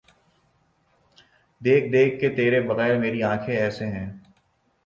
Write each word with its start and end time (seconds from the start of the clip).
دیکھ 1.61 1.91
دیکھ 1.91 2.19
کہ 2.21 2.35
تیرے 2.35 2.61
بغیر 2.61 2.97
میری 2.99 3.23
آنکھیں 3.23 3.55
ایسے 3.55 3.85
ہیں۔ 3.85 4.09